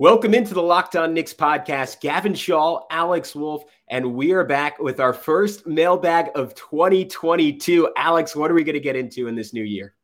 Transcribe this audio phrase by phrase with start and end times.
[0.00, 2.00] Welcome into the Locked On Knicks podcast.
[2.00, 7.92] Gavin Schall, Alex Wolfe, and we are back with our first mailbag of 2022.
[7.98, 9.94] Alex, what are we going to get into in this new year?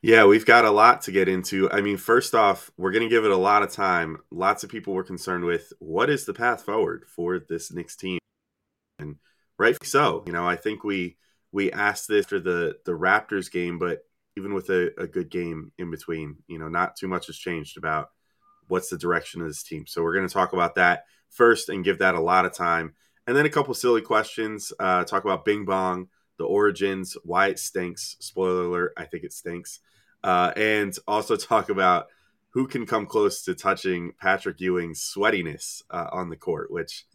[0.00, 1.68] Yeah, we've got a lot to get into.
[1.72, 4.18] I mean, first off, we're going to give it a lot of time.
[4.30, 8.20] Lots of people were concerned with what is the path forward for this Knicks team,
[9.00, 9.16] and
[9.58, 10.22] rightfully so.
[10.24, 11.16] You know, I think we
[11.50, 14.06] we asked this for the the Raptors game, but
[14.36, 17.76] even with a, a good game in between, you know, not too much has changed
[17.76, 18.10] about
[18.68, 19.86] what's the direction of this team.
[19.86, 22.94] So we're going to talk about that first and give that a lot of time.
[23.26, 24.72] And then a couple silly questions.
[24.78, 26.08] Uh, talk about Bing Bong,
[26.38, 28.16] the origins, why it stinks.
[28.20, 29.80] Spoiler alert, I think it stinks.
[30.24, 32.06] Uh, and also talk about
[32.50, 37.06] who can come close to touching Patrick Ewing's sweatiness uh, on the court, which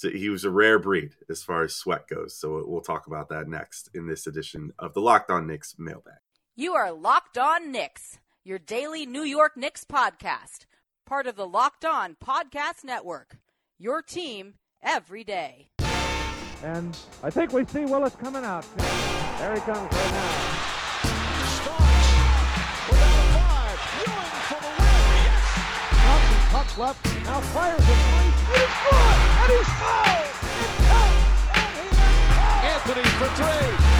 [0.00, 2.36] he was a rare breed as far as sweat goes.
[2.36, 6.18] So we'll talk about that next in this edition of the Locked On Knicks mailbag.
[6.54, 10.66] You are Locked On Knicks, your daily New York Knicks podcast
[11.06, 13.38] part of the Locked On Podcast Network.
[13.78, 15.68] Your team every day.
[16.64, 18.66] And I think we see Willis coming out.
[19.38, 20.30] There he comes right now.
[21.62, 22.10] Starks
[22.90, 23.78] without a five.
[24.02, 25.30] Ewing for the win.
[26.02, 27.06] Thompson cuts left.
[27.24, 27.84] Now fires it.
[27.86, 29.16] And he's good.
[29.38, 30.34] And he's fouled.
[30.58, 31.38] It counts.
[31.54, 31.98] And he is
[32.74, 33.95] Anthony for three.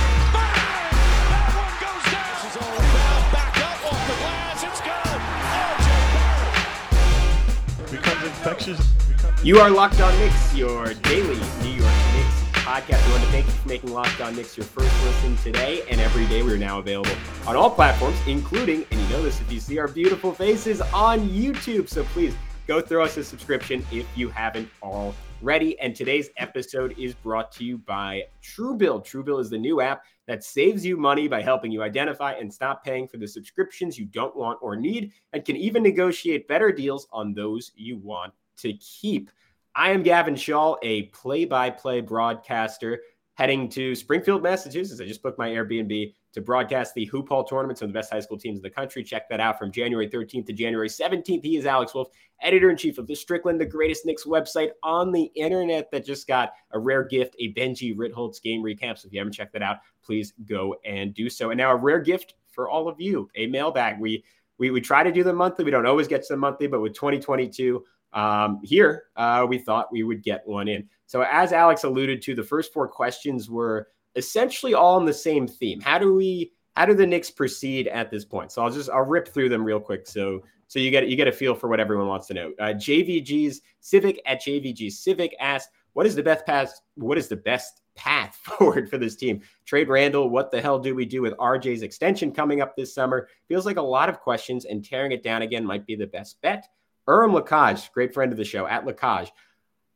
[8.47, 8.95] Infectious.
[9.43, 13.05] You are Locked On Knicks, your daily New York Knicks podcast.
[13.05, 16.01] We want to thank you for making Locked On Knicks your first listen today and
[16.01, 16.45] every day.
[16.45, 17.11] We're now available
[17.45, 21.29] on all platforms, including, and you know this if you see our beautiful faces on
[21.29, 21.89] YouTube.
[21.89, 22.37] So please
[22.69, 25.17] go throw us a subscription if you haven't already.
[25.49, 29.05] And today's episode is brought to you by Truebill.
[29.05, 32.85] Truebill is the new app that saves you money by helping you identify and stop
[32.85, 37.07] paying for the subscriptions you don't want or need, and can even negotiate better deals
[37.13, 39.31] on those you want to keep.
[39.77, 43.03] I am Gavin Schall, a play by play broadcaster
[43.37, 44.99] heading to Springfield, Massachusetts.
[45.01, 48.11] I just booked my Airbnb to broadcast the Hoop Hall tournament, some of the best
[48.11, 49.05] high school teams in the country.
[49.05, 51.45] Check that out from January 13th to January 17th.
[51.45, 52.09] He is Alex Wolfe,
[52.41, 56.27] editor in chief of the Strickland, the greatest Knicks website on the internet that just
[56.27, 58.99] got a rare gift, a Benji Ritholtz game recap.
[58.99, 61.51] So if you haven't checked that out, please go and do so.
[61.51, 64.01] And now a rare gift for all of you, a mailbag.
[64.01, 64.25] We
[64.59, 65.67] we, we try to do them monthly.
[65.67, 69.93] We don't always get to the monthly, but with 2022 um, here, uh, we thought
[69.93, 70.89] we would get one in.
[71.07, 75.47] So, as Alex alluded to, the first four questions were essentially all on the same
[75.47, 75.81] theme.
[75.81, 78.53] How do we, how do the Knicks proceed at this point?
[78.53, 80.07] So, I'll just I'll rip through them real quick.
[80.07, 82.53] So, so you get you get a feel for what everyone wants to know.
[82.59, 86.81] Uh, JVG's Civic at JVG Civic asked, "What is the best path?
[86.97, 89.43] What is the best path forward for this team?
[89.65, 90.29] Trade Randle.
[90.29, 93.29] What the hell do we do with RJ's extension coming up this summer?
[93.49, 96.41] Feels like a lot of questions, and tearing it down again might be the best
[96.41, 96.67] bet."
[97.09, 99.31] Urim Lakaj, great friend of the show at Lakaj.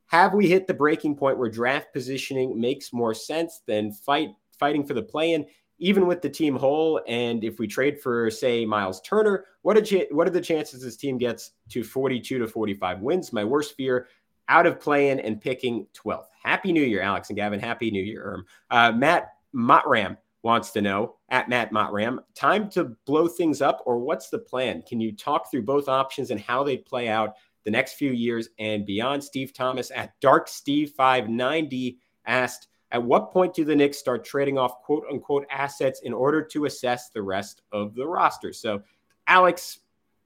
[0.07, 4.85] Have we hit the breaking point where draft positioning makes more sense than fight fighting
[4.85, 5.47] for the play-in,
[5.79, 7.01] even with the team whole?
[7.07, 10.83] And if we trade for, say, Miles Turner, what are, ch- what are the chances
[10.83, 13.33] this team gets to 42 to 45 wins?
[13.33, 14.09] My worst fear,
[14.49, 16.27] out of play-in and picking 12th.
[16.43, 17.61] Happy New Year, Alex and Gavin.
[17.61, 18.45] Happy New Year, Urim.
[18.69, 23.99] Uh, Matt Motram wants to know at Matt Motram, time to blow things up, or
[23.99, 24.83] what's the plan?
[24.83, 27.35] Can you talk through both options and how they play out
[27.65, 29.23] the next few years and beyond?
[29.23, 34.59] Steve Thomas at Dark Steve 590 asked, at what point do the Knicks start trading
[34.59, 38.53] off quote unquote assets in order to assess the rest of the roster?
[38.53, 38.83] So,
[39.27, 39.79] Alex,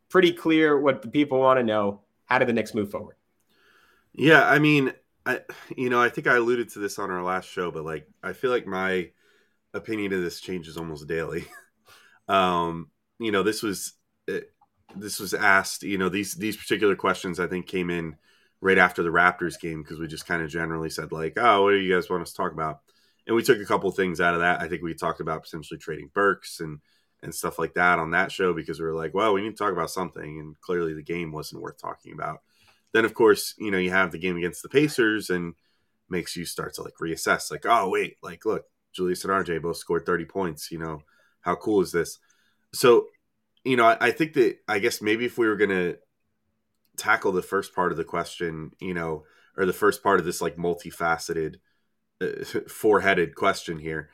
[0.09, 2.01] pretty clear what the people want to know.
[2.25, 3.17] How do the Knicks move forward?
[4.15, 4.93] Yeah, I mean,
[5.27, 5.41] I
[5.77, 8.33] you know, I think I alluded to this on our last show, but like I
[8.33, 9.11] feel like my
[9.75, 11.47] opinion of this changes almost daily.
[12.29, 13.95] um, you know, this was
[14.97, 15.83] this was asked.
[15.83, 18.17] You know, these these particular questions I think came in
[18.61, 21.73] right after the Raptors game because we just kind of generally said like, "Oh, what
[21.73, 22.81] do you guys want us to talk about?"
[23.27, 24.61] And we took a couple things out of that.
[24.61, 26.81] I think we talked about potentially trading Burks and
[27.23, 29.57] and stuff like that on that show because we were like, "Well, we need to
[29.57, 32.43] talk about something," and clearly the game wasn't worth talking about.
[32.93, 35.55] Then, of course, you know, you have the game against the Pacers and
[36.09, 39.77] makes you start to like reassess, like, "Oh, wait, like, look, Julius and RJ both
[39.77, 40.71] scored 30 points.
[40.71, 41.03] You know,
[41.41, 42.19] how cool is this?
[42.73, 43.07] So,
[43.65, 45.99] you know, I, I think that I guess maybe if we were going to
[46.97, 49.25] tackle the first part of the question, you know,
[49.57, 51.57] or the first part of this like multifaceted,
[52.21, 54.11] uh, four headed question here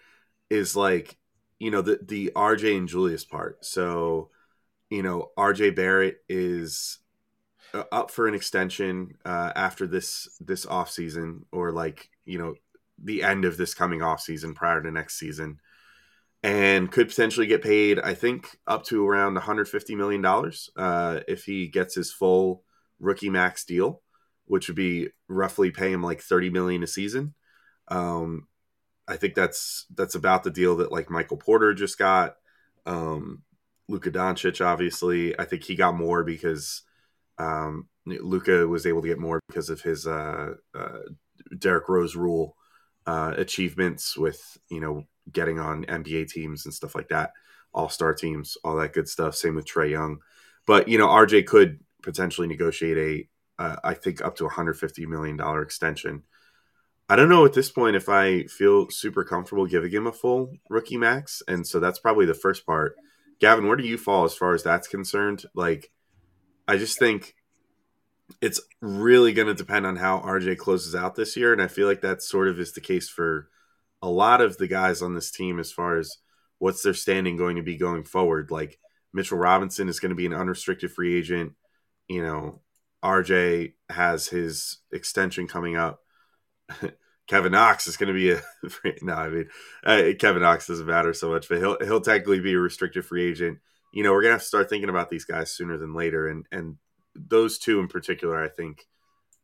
[0.49, 1.17] is like,
[1.59, 3.65] you know, the, the RJ and Julius part.
[3.65, 4.31] So,
[4.88, 6.99] you know, RJ Barrett is
[7.73, 12.55] uh, up for an extension uh, after this this off season or like you know
[13.02, 15.58] the end of this coming off season prior to next season
[16.43, 21.44] and could potentially get paid i think up to around 150 million dollars uh, if
[21.44, 22.64] he gets his full
[23.00, 24.02] rookie max deal,
[24.44, 27.35] which would be roughly pay him like 30 million a season.
[27.88, 28.47] Um,
[29.08, 32.37] I think that's that's about the deal that like Michael Porter just got.
[32.87, 33.43] Um,
[33.88, 36.82] Luka Doncic, obviously, I think he got more because
[37.38, 40.99] um, Luka was able to get more because of his uh, uh,
[41.58, 42.56] Derrick Rose rule
[43.06, 47.32] uh, achievements with you know getting on NBA teams and stuff like that,
[47.73, 49.35] All Star teams, all that good stuff.
[49.35, 50.19] Same with Trae Young,
[50.67, 55.37] but you know RJ could potentially negotiate a, uh, I think up to 150 million
[55.37, 56.23] dollar extension.
[57.08, 60.52] I don't know at this point if I feel super comfortable giving him a full
[60.69, 62.97] rookie max, and so that's probably the first part.
[63.41, 65.44] Gavin, where do you fall as far as that's concerned?
[65.55, 65.91] Like,
[66.69, 67.35] I just think
[68.41, 71.87] it's really going to depend on how RJ closes out this year, and I feel
[71.87, 73.49] like that sort of is the case for
[74.03, 76.19] a lot of the guys on this team as far as
[76.59, 78.50] what's their standing going to be going forward.
[78.50, 78.79] Like
[79.12, 81.53] Mitchell Robinson is going to be an unrestricted free agent.
[82.09, 82.61] You know,
[83.05, 86.00] RJ has his extension coming up.
[87.29, 88.43] Kevin Knox is going to be a
[89.03, 89.15] no.
[89.15, 89.49] I mean,
[89.85, 93.29] uh, Kevin Knox doesn't matter so much, but he'll he'll technically be a restricted free
[93.29, 93.59] agent.
[93.93, 96.47] You know, we're gonna have to start thinking about these guys sooner than later, and
[96.50, 96.76] and
[97.15, 98.87] those two in particular, I think,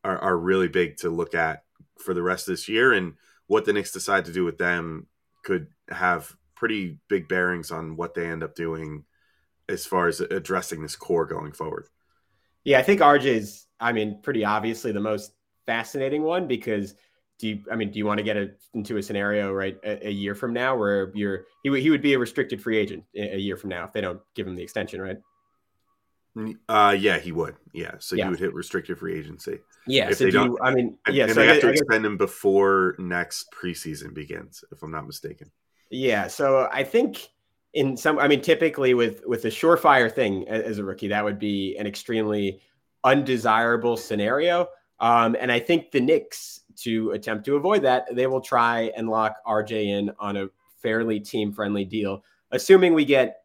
[0.03, 1.63] are are really big to look at
[1.99, 3.13] for the rest of this year, and
[3.47, 5.07] what the Knicks decide to do with them
[5.43, 9.05] could have pretty big bearings on what they end up doing
[9.69, 11.87] as far as addressing this core going forward.
[12.63, 15.33] Yeah, I think RJ's, I mean, pretty obviously the most
[15.65, 16.95] fascinating one because
[17.39, 20.07] do you, I mean, do you want to get a, into a scenario right a,
[20.07, 23.03] a, year from now where you're he, would he would be a restricted free agent
[23.15, 25.17] a year from now if they don't give him the extension, right?
[26.69, 27.55] Uh, yeah, he would.
[27.73, 28.25] Yeah, so yeah.
[28.25, 29.59] he would hit restricted free agency.
[29.85, 32.05] Yeah, if so they do you, I mean, yeah, and so they have to extend
[32.05, 35.51] him before next preseason begins, if I'm not mistaken.
[35.89, 37.29] Yeah, so I think
[37.73, 41.39] in some, I mean, typically with with a surefire thing as a rookie, that would
[41.39, 42.61] be an extremely
[43.03, 44.67] undesirable scenario.
[44.99, 49.09] Um, and I think the Knicks, to attempt to avoid that, they will try and
[49.09, 50.49] lock RJ in on a
[50.81, 53.43] fairly team friendly deal, assuming we get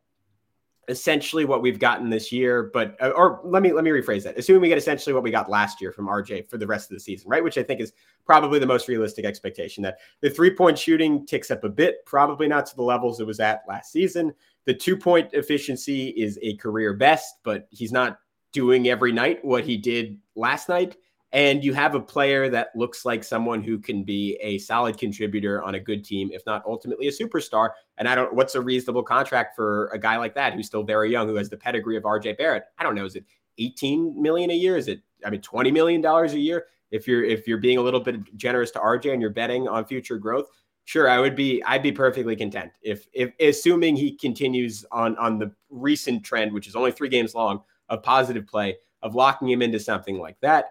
[0.88, 4.38] essentially what we've gotten this year, but uh, or let me let me rephrase that.
[4.38, 6.96] Assuming we get essentially what we got last year from RJ for the rest of
[6.96, 7.42] the season, right?
[7.42, 7.92] Which I think is
[8.26, 9.82] probably the most realistic expectation.
[9.82, 13.26] That the three point shooting ticks up a bit, probably not to the levels it
[13.26, 14.32] was at last season.
[14.64, 18.18] The two point efficiency is a career best, but he's not
[18.52, 20.96] doing every night what he did last night
[21.32, 25.62] and you have a player that looks like someone who can be a solid contributor
[25.62, 27.70] on a good team, if not ultimately a superstar.
[27.96, 31.10] And I don't, what's a reasonable contract for a guy like that who's still very
[31.10, 32.64] young, who has the pedigree of RJ Barrett?
[32.78, 33.06] I don't know.
[33.06, 33.24] Is it
[33.56, 34.76] 18 million a year?
[34.76, 36.66] Is it, I mean, 20 million dollars a year?
[36.90, 39.86] If you're, if you're being a little bit generous to RJ and you're betting on
[39.86, 40.48] future growth,
[40.84, 45.38] sure, I would be, I'd be perfectly content if, if assuming he continues on, on
[45.38, 49.62] the recent trend, which is only three games long of positive play, of locking him
[49.62, 50.66] into something like that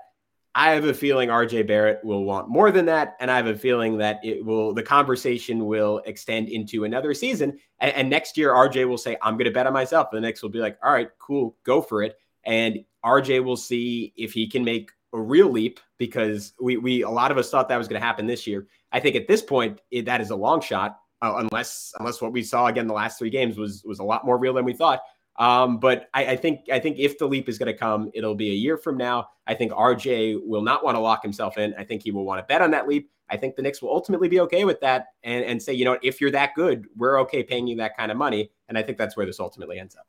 [0.53, 3.15] I have a feeling RJ Barrett will want more than that.
[3.19, 7.57] And I have a feeling that it will, the conversation will extend into another season.
[7.80, 10.09] And, and next year, RJ will say, I'm going to bet on myself.
[10.12, 12.18] And the Knicks will be like, all right, cool, go for it.
[12.44, 17.09] And RJ will see if he can make a real leap because we, we, a
[17.09, 18.68] lot of us thought that was going to happen this year.
[18.92, 20.98] I think at this point, it, that is a long shot.
[21.21, 24.25] Uh, unless, unless what we saw again the last three games was was a lot
[24.25, 25.01] more real than we thought.
[25.38, 28.36] Um, but I, I, think I think if the leap is going to come, it'll
[28.36, 29.30] be a year from now.
[29.48, 31.74] I think RJ will not want to lock himself in.
[31.77, 33.10] I think he will want to bet on that leap.
[33.29, 35.98] I think the Knicks will ultimately be okay with that and, and say, you know,
[36.03, 38.51] if you're that good, we're okay paying you that kind of money.
[38.67, 40.05] And I think that's where this ultimately ends up.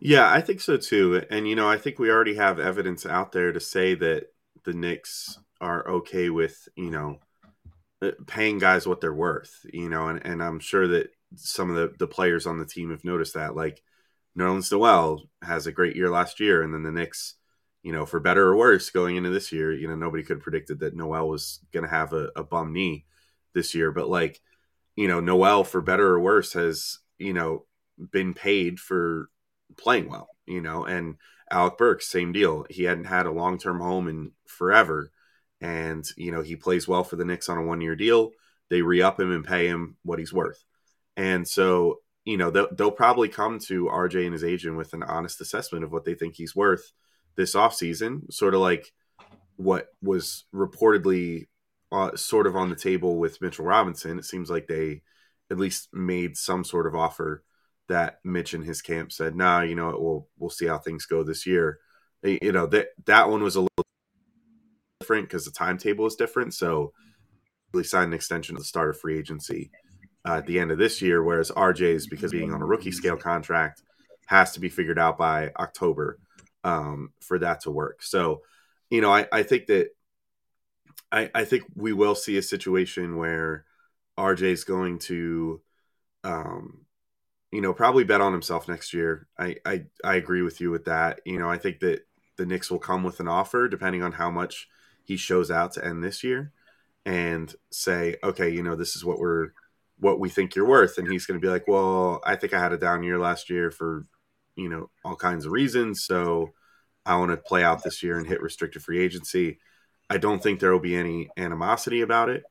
[0.00, 1.24] Yeah, I think so too.
[1.30, 4.32] And you know, I think we already have evidence out there to say that
[4.64, 7.20] the Knicks are okay with, you know,
[8.02, 11.76] uh, paying guys what they're worth, you know, and, and I'm sure that some of
[11.76, 13.54] the, the players on the team have noticed that.
[13.54, 13.80] Like
[14.38, 17.34] Nerlens Noel has a great year last year, and then the Knicks,
[17.82, 20.42] you know, for better or worse, going into this year, you know, nobody could have
[20.42, 23.04] predicted that Noel was going to have a, a bum knee
[23.54, 23.92] this year.
[23.92, 24.40] But like,
[24.96, 27.66] you know, Noel, for better or worse, has you know
[28.10, 29.28] been paid for
[29.76, 30.28] playing well.
[30.46, 31.16] You know, and
[31.50, 32.66] Alec Burks, same deal.
[32.70, 35.12] He hadn't had a long term home in forever,
[35.60, 38.32] and you know he plays well for the Knicks on a one year deal.
[38.70, 40.64] They re up him and pay him what he's worth.
[41.16, 45.02] And so you know they'll, they'll probably come to RJ and his agent with an
[45.02, 46.92] honest assessment of what they think he's worth
[47.36, 48.92] this offseason, sort of like
[49.56, 51.46] what was reportedly
[51.90, 54.18] uh, sort of on the table with Mitchell Robinson.
[54.18, 55.02] It seems like they
[55.50, 57.44] at least made some sort of offer
[57.88, 61.22] that Mitch and his camp said, "Nah, you know, we'll we'll see how things go
[61.22, 61.78] this year."
[62.22, 63.84] You know that that one was a little
[65.00, 66.54] different because the timetable is different.
[66.54, 66.92] So,
[67.72, 69.72] really signed an extension to the start of free agency
[70.26, 73.16] uh, at the end of this year, whereas RJ's because being on a rookie scale
[73.16, 73.82] contract
[74.26, 76.18] has to be figured out by October
[76.64, 78.02] um, for that to work.
[78.02, 78.42] So,
[78.90, 79.88] you know, I, I think that
[81.10, 83.64] I, I think we will see a situation where
[84.18, 85.60] RJ's going to,
[86.24, 86.86] um,
[87.50, 89.26] you know, probably bet on himself next year.
[89.38, 91.20] I, I I agree with you with that.
[91.26, 94.30] You know, I think that the Knicks will come with an offer depending on how
[94.30, 94.68] much
[95.04, 96.52] he shows out to end this year,
[97.04, 99.50] and say, okay, you know, this is what we're
[100.02, 102.58] what we think you're worth, and he's going to be like, well, I think I
[102.58, 104.04] had a down year last year for,
[104.56, 106.50] you know, all kinds of reasons, so
[107.06, 109.60] I want to play out this year and hit restricted free agency.
[110.10, 112.42] I don't think there will be any animosity about it.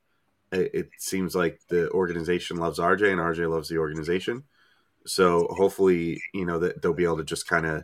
[0.54, 4.44] It, seems like the organization loves RJ and RJ loves the organization.
[5.06, 7.84] So hopefully, you know, that they'll be able to just kind of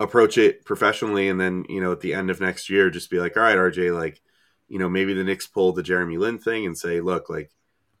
[0.00, 3.18] approach it professionally and then, you know, at the end of next year, just be
[3.18, 4.22] like, all right, RJ, like,
[4.68, 7.50] you know, maybe the Knicks pull the Jeremy Lin thing and say, look, like,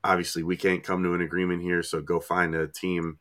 [0.04, 1.82] obviously we can't come to an agreement here.
[1.82, 3.18] So go find a team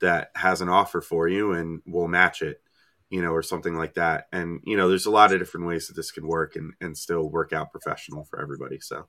[0.00, 2.62] that has an offer for you and we'll match it,
[3.10, 4.28] you know, or something like that.
[4.32, 6.96] And, you know, there's a lot of different ways that this could work and, and
[6.96, 8.80] still work out professional for everybody.
[8.80, 9.06] So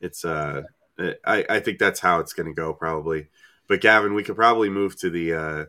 [0.00, 0.62] it's, uh,
[1.24, 3.28] I, I think that's how it's going to go probably.
[3.68, 5.64] But Gavin, we could probably move to the uh,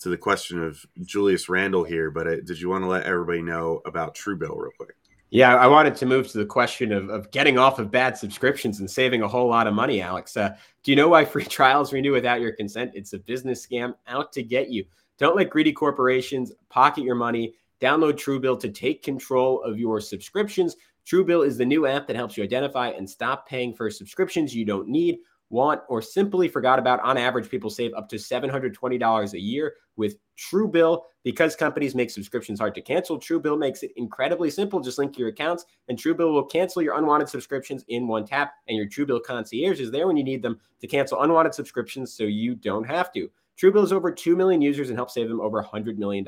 [0.00, 2.10] to the question of Julius Randle here.
[2.10, 4.96] But uh, did you want to let everybody know about Truebill real quick?
[5.32, 8.80] Yeah, I wanted to move to the question of, of getting off of bad subscriptions
[8.80, 10.36] and saving a whole lot of money, Alex.
[10.36, 12.90] Uh, do you know why free trials renew without your consent?
[12.94, 14.84] It's a business scam out to get you.
[15.16, 17.54] Don't let greedy corporations pocket your money.
[17.80, 20.76] Download Truebill to take control of your subscriptions.
[21.06, 24.66] Truebill is the new app that helps you identify and stop paying for subscriptions you
[24.66, 25.16] don't need
[25.52, 26.98] want, or simply forgot about.
[27.00, 31.02] On average, people save up to $720 a year with Truebill.
[31.24, 34.80] Because companies make subscriptions hard to cancel, Truebill makes it incredibly simple.
[34.80, 38.54] Just link your accounts, and Truebill will cancel your unwanted subscriptions in one tap.
[38.66, 42.24] And your Truebill concierge is there when you need them to cancel unwanted subscriptions so
[42.24, 43.30] you don't have to.
[43.56, 46.26] Truebill has over 2 million users and helps save them over $100 million.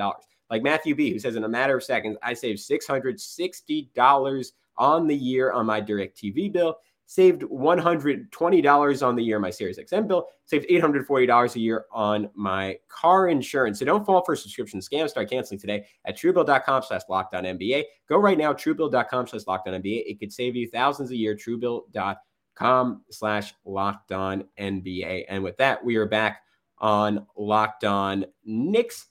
[0.51, 5.17] Like Matthew B., who says, in a matter of seconds, I saved $660 on the
[5.17, 6.77] year on my DirecTV bill
[7.07, 12.77] saved $120 on the year my Sirius XM bill, saved $840 a year on my
[12.89, 13.79] car insurance.
[13.79, 15.11] So don't fall for a subscription scams.
[15.11, 17.85] Start canceling today at truebill.com slash lockdown.
[18.09, 19.81] Go right now, truebill.com slash lockdown.
[19.85, 25.25] It could save you thousands a year, truebill.com slash lockdown NBA.
[25.29, 26.41] And with that, we are back
[26.79, 29.07] on Locked On Knicks.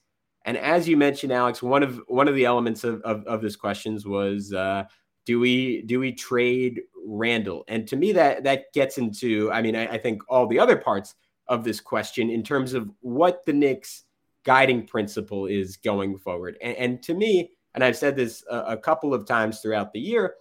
[0.45, 3.55] And as you mentioned, Alex, one of one of the elements of, of, of this
[3.55, 4.83] questions was uh,
[5.25, 7.63] do we do we trade Randle?
[7.67, 10.77] And to me, that that gets into, I mean, I, I, think all the other
[10.77, 11.15] parts
[11.47, 14.03] of this question in terms of what the Knicks
[14.43, 16.57] guiding principle is going forward.
[16.61, 19.99] And, and to me, and I've said this a, a couple of times throughout the
[19.99, 20.35] year,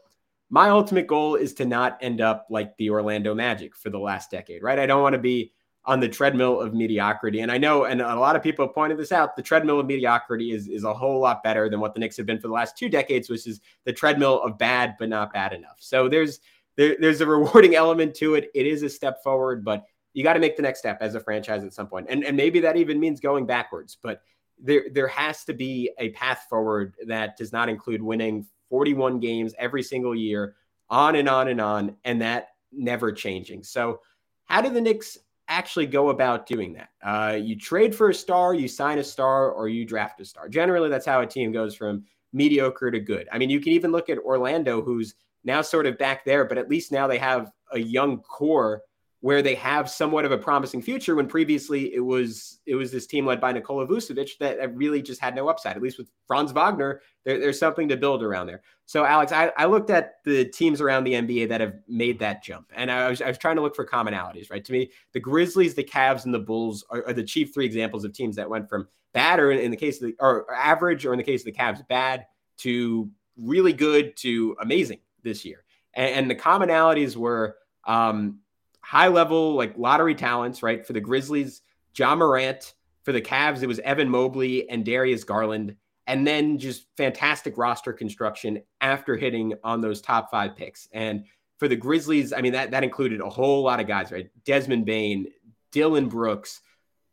[0.50, 4.30] my ultimate goal is to not end up like the Orlando Magic for the last
[4.30, 4.78] decade, right?
[4.78, 5.52] I don't want to be
[5.84, 7.40] on the treadmill of mediocrity.
[7.40, 9.86] And I know, and a lot of people have pointed this out, the treadmill of
[9.86, 12.54] mediocrity is, is a whole lot better than what the Knicks have been for the
[12.54, 15.76] last two decades, which is the treadmill of bad, but not bad enough.
[15.80, 16.40] So there's
[16.76, 18.50] there, there's a rewarding element to it.
[18.54, 19.84] It is a step forward, but
[20.14, 22.06] you got to make the next step as a franchise at some point.
[22.08, 24.22] And, and maybe that even means going backwards, but
[24.62, 29.54] there, there has to be a path forward that does not include winning 41 games
[29.58, 30.54] every single year,
[30.88, 33.64] on and on and on, and that never changing.
[33.64, 34.00] So
[34.44, 35.18] how do the Knicks
[35.52, 36.88] actually go about doing that?
[37.02, 40.48] Uh, you trade for a star, you sign a star, or you draft a star.
[40.48, 43.28] Generally, that's how a team goes from mediocre to good.
[43.32, 46.58] I mean, you can even look at Orlando, who's now sort of back there, but
[46.58, 48.82] at least now they have a young core
[49.22, 53.06] where they have somewhat of a promising future when previously it was it was this
[53.06, 55.76] team led by Nikola Vucevic that really just had no upside.
[55.76, 58.62] At least with Franz Wagner, there, there's something to build around there.
[58.84, 62.42] So Alex, I, I, looked at the teams around the NBA that have made that
[62.42, 64.50] jump, and I was, I was trying to look for commonalities.
[64.50, 67.64] Right to me, the Grizzlies, the Cavs, and the Bulls are, are the chief three
[67.64, 70.52] examples of teams that went from bad, or in, in the case of the or
[70.52, 72.26] average, or in the case of the Cavs, bad
[72.58, 75.62] to really good to amazing this year.
[75.94, 78.40] And, and the commonalities were um,
[78.82, 80.86] high level, like lottery talents, right?
[80.86, 81.62] For the Grizzlies,
[81.96, 82.74] Ja Morant.
[83.04, 85.74] For the Cavs, it was Evan Mobley and Darius Garland.
[86.06, 90.88] And then just fantastic roster construction after hitting on those top five picks.
[90.92, 91.24] And
[91.58, 94.30] for the Grizzlies, I mean, that, that included a whole lot of guys, right?
[94.44, 95.26] Desmond Bane,
[95.72, 96.60] Dillon Brooks,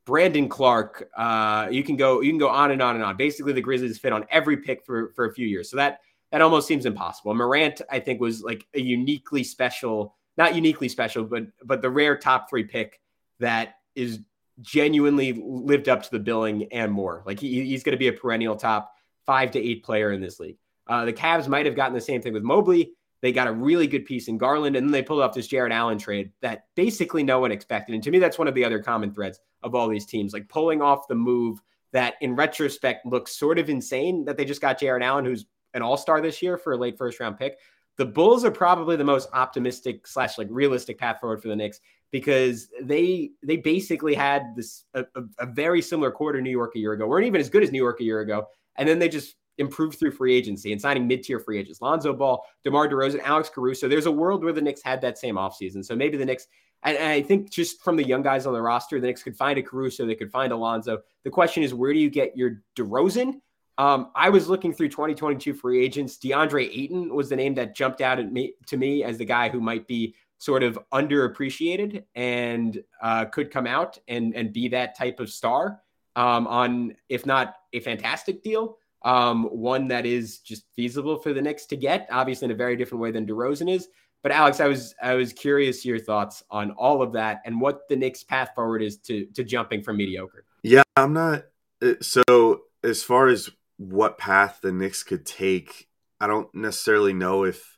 [0.05, 1.07] Brandon Clarke.
[1.15, 3.15] Uh, you can go you can go on and on and on.
[3.15, 5.69] Basically, the Grizzlies fit on every pick for for a few years.
[5.69, 5.99] So that
[6.31, 7.33] that almost seems impossible.
[7.35, 12.17] Morant, I think, was like a uniquely special not uniquely special, but but the rare
[12.17, 13.00] top three pick
[13.39, 14.22] that is
[14.62, 17.22] genuinely lived up to the billing and more.
[17.25, 18.93] Like he, he's going to be a perennial top
[19.25, 20.58] five to eight player in this league.
[20.88, 22.93] Uh, the Cavs might have gotten the same thing with Mobley.
[23.22, 25.74] They got a really good piece in Garland, and then they pulled off this Jarrett
[25.74, 27.93] Allen trade that basically no one expected.
[27.93, 30.48] And to me, that's one of the other common threads of all these teams, like
[30.48, 31.60] pulling off the move
[31.91, 35.81] that in retrospect looks sort of insane that they just got Jarrett Allen, who's an
[35.81, 37.58] all star this year for a late first round pick.
[38.00, 41.82] The Bulls are probably the most optimistic slash like realistic path forward for the Knicks
[42.12, 45.03] because they they basically had this a,
[45.38, 47.84] a, very similar to New York a year ago, weren't even as good as New
[47.84, 51.41] York a year ago, and then they just improved through free agency and signing mid-tier
[51.41, 51.82] free agents.
[51.82, 53.89] Lonzo Ball, DeMar DeRozan, Alex Caruso.
[53.89, 55.84] There's a world where the Knicks had that same offseason.
[55.84, 56.48] So maybe the Knicks,
[56.84, 59.60] and, I think just from the young guys on the roster, the Knicks could find
[59.60, 61.00] a Caruso, they could find Alonzo.
[61.25, 63.41] The question is, where do you get your DeRozan?
[63.79, 66.17] Um, I was looking through 2022 free agents.
[66.17, 69.48] DeAndre Ayton was the name that jumped out at me, to me as the guy
[69.48, 74.98] who might be sort of underappreciated and uh, could come out and, and be that
[74.98, 75.79] type of star
[76.17, 81.41] um, on, if not a fantastic deal, um, one that is just feasible for the
[81.41, 83.88] Knicks to get, obviously in a very different way than DeRozan is.
[84.21, 87.88] But Alex, I was I was curious your thoughts on all of that and what
[87.88, 90.43] the Knicks' path forward is to to jumping from mediocre.
[90.63, 91.45] Yeah, I'm not.
[91.81, 95.88] Uh, so as far as what path the Knicks could take,
[96.19, 97.77] I don't necessarily know if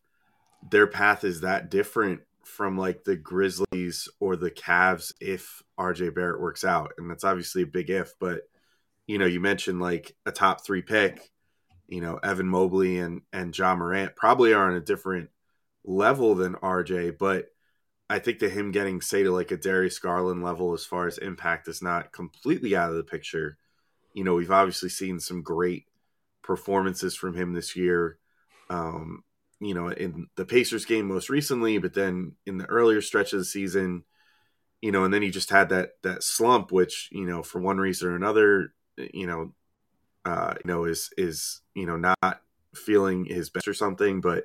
[0.68, 6.42] their path is that different from like the Grizzlies or the Cavs if RJ Barrett
[6.42, 8.42] works out, and that's obviously a big if, but
[9.06, 11.30] you know, you mentioned like a top three pick,
[11.88, 15.30] you know, Evan Mobley and and Ja Morant probably are on a different
[15.86, 17.46] level than RJ, but
[18.10, 21.20] I think that him getting say to like a Darius Garland level as far as
[21.20, 23.58] impact is not completely out of the picture.
[24.16, 25.86] You know, we've obviously seen some great
[26.52, 28.18] performances from him this year.
[28.70, 29.24] Um,
[29.62, 33.40] you know, in the Pacers game most recently, but then in the earlier stretch of
[33.40, 34.04] the season,
[34.82, 37.78] you know, and then he just had that that slump, which you know, for one
[37.78, 39.54] reason or another, you know,
[40.26, 42.42] uh, you know, is is you know not
[42.76, 44.20] feeling his best or something.
[44.20, 44.44] But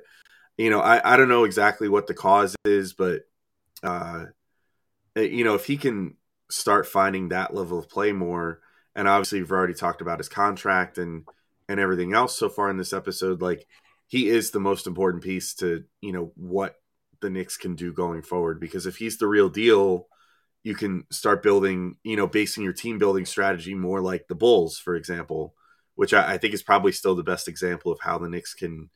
[0.57, 3.23] you know, I I don't know exactly what the cause is, but
[3.83, 4.27] uh,
[5.17, 6.15] eh, you know, if he can
[6.49, 8.61] start finding that level of play more,
[8.95, 11.25] and obviously we've already talked about his contract and
[11.69, 13.65] and everything else so far in this episode, like
[14.07, 16.75] he is the most important piece to you know what
[17.21, 20.07] the Knicks can do going forward because if he's the real deal
[20.67, 24.77] you can start building, you know, basing your team building strategy more like the Bulls,
[24.77, 25.53] for example,
[25.95, 28.89] which I, I, think is probably still the best example of how the Knicks can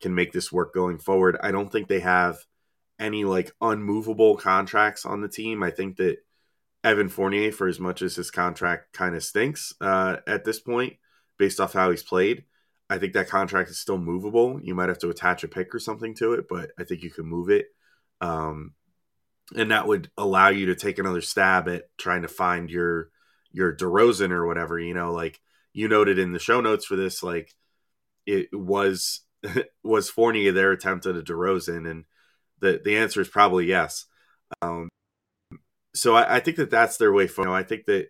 [0.00, 1.36] can make this work going forward.
[1.42, 2.38] I don't think they have
[3.00, 5.64] any like unmovable contracts on the team.
[5.64, 6.18] I think that
[6.84, 10.94] Evan Fournier, for as much as his contract kind of stinks uh, at this point,
[11.38, 12.44] based off how he's played,
[12.88, 14.60] I think that contract is still movable.
[14.62, 17.10] You might have to attach a pick or something to it, but I think you
[17.10, 17.66] can move it.
[18.20, 18.74] Um,
[19.54, 23.10] and that would allow you to take another stab at trying to find your
[23.52, 24.78] your DeRozan or whatever.
[24.78, 25.40] You know, like
[25.72, 27.54] you noted in the show notes for this, like
[28.26, 29.20] it was
[29.84, 32.04] was Fournier their attempt at a DeRozan, and
[32.60, 34.06] the the answer is probably yes.
[34.62, 34.88] Um,
[35.94, 37.48] so I, I, think that that's their way forward.
[37.48, 38.08] You know, I think that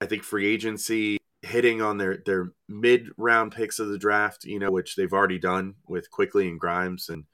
[0.00, 4.58] I think free agency hitting on their their mid round picks of the draft, you
[4.58, 7.24] know, which they've already done with Quickley and Grimes and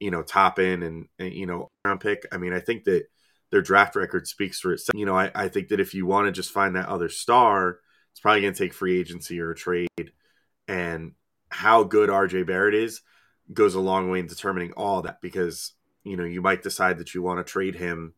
[0.00, 2.26] you know, Toppin and, and you know, round pick.
[2.32, 3.04] I mean, I think that
[3.50, 4.98] their draft record speaks for itself.
[4.98, 7.78] You know, I, I think that if you want to just find that other star,
[8.10, 10.12] it's probably going to take free agency or a trade.
[10.66, 11.12] And
[11.50, 13.02] how good RJ Barrett is
[13.52, 15.72] goes a long way in determining all that because,
[16.04, 18.14] you know, you might decide that you want to trade him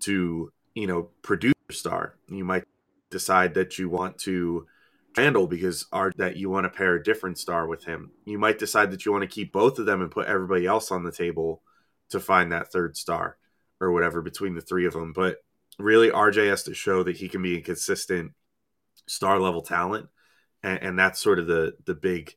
[0.00, 2.14] to, you know, produce a star.
[2.28, 2.64] You might
[3.10, 4.66] decide that you want to
[5.16, 8.10] handle because are that you want to pair a different star with him.
[8.24, 10.90] You might decide that you want to keep both of them and put everybody else
[10.90, 11.62] on the table
[12.10, 13.36] to find that third star
[13.80, 15.12] or whatever between the three of them.
[15.12, 15.38] But
[15.78, 18.32] really, RJ has to show that he can be a consistent
[19.06, 20.08] star level talent,
[20.62, 22.34] and, and that's sort of the the big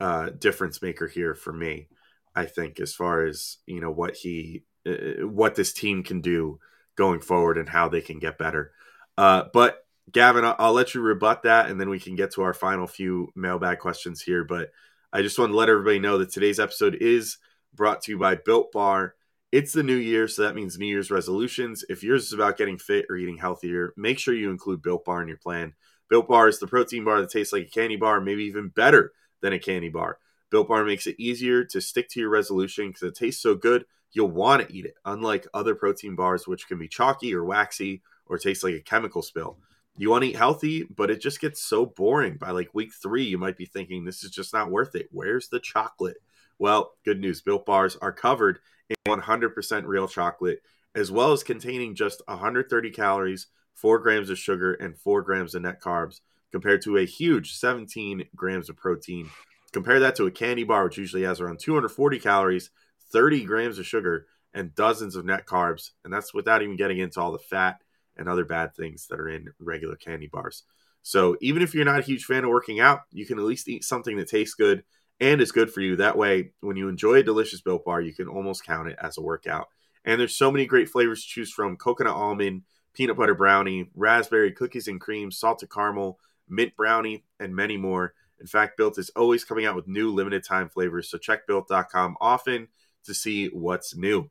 [0.00, 1.88] uh, difference maker here for me.
[2.34, 6.60] I think as far as you know what he uh, what this team can do
[6.96, 8.72] going forward and how they can get better.
[9.16, 12.42] Uh, but Gavin, I'll, I'll, let you rebut that, and then we can get to
[12.42, 14.42] our final few mailbag questions here.
[14.44, 14.70] But
[15.12, 17.38] I just want to let everybody know that today's episode is
[17.72, 19.14] brought to you by Built Bar.
[19.52, 21.84] It's the new year, so that means New Year's resolutions.
[21.88, 25.22] If yours is about getting fit or eating healthier, make sure you include Built Bar
[25.22, 25.74] in your plan.
[26.08, 29.12] Built Bar is the protein bar that tastes like a candy bar, maybe even better
[29.40, 30.18] than a candy bar.
[30.50, 33.84] Built Bar makes it easier to stick to your resolution because it tastes so good,
[34.12, 38.02] you'll want to eat it, unlike other protein bars, which can be chalky or waxy
[38.26, 39.58] or taste like a chemical spill
[39.96, 42.36] you want to eat healthy, but it just gets so boring.
[42.36, 45.08] By like week three, you might be thinking, this is just not worth it.
[45.10, 46.18] Where's the chocolate?
[46.58, 47.42] Well, good news.
[47.42, 50.62] Built bars are covered in 100% real chocolate,
[50.94, 55.62] as well as containing just 130 calories, 4 grams of sugar, and 4 grams of
[55.62, 59.28] net carbs, compared to a huge 17 grams of protein.
[59.72, 62.70] Compare that to a candy bar, which usually has around 240 calories,
[63.10, 65.90] 30 grams of sugar, and dozens of net carbs.
[66.04, 67.81] And that's without even getting into all the fat
[68.16, 70.64] and other bad things that are in regular candy bars.
[71.02, 73.68] So even if you're not a huge fan of working out, you can at least
[73.68, 74.84] eat something that tastes good
[75.20, 75.96] and is good for you.
[75.96, 79.18] That way, when you enjoy a delicious Built Bar, you can almost count it as
[79.18, 79.68] a workout.
[80.04, 82.62] And there's so many great flavors to choose from: coconut almond,
[82.94, 88.14] peanut butter brownie, raspberry cookies and cream, salted caramel, mint brownie, and many more.
[88.40, 91.08] In fact, Built is always coming out with new limited time flavors.
[91.08, 92.68] So check built.com often
[93.04, 94.28] to see what's new.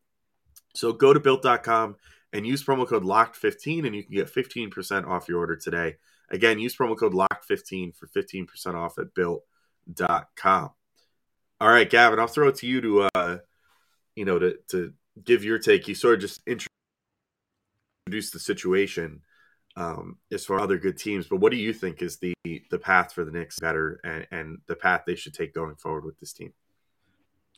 [0.73, 1.95] So go to built.com
[2.33, 5.97] and use promo code LOCKED15 and you can get 15% off your order today.
[6.29, 10.71] Again, use promo code LOCKED15 for 15% off at built.com.
[11.59, 13.37] All right, Gavin, I'll throw it to you to uh
[14.15, 15.87] you know to to give your take.
[15.87, 19.21] You sort of just introduce the situation
[19.75, 22.79] um as far as other good teams, but what do you think is the the
[22.79, 26.19] path for the Knicks better and, and the path they should take going forward with
[26.19, 26.53] this team?